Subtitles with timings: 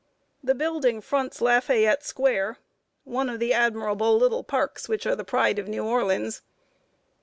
[0.43, 2.57] The building fronts Lafayette Square
[3.03, 6.41] one of the admirable little parks which are the pride of New Orleans.